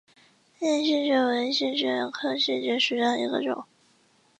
[0.59, 3.65] 栎叶槲蕨为槲蕨科槲蕨属下的一个种。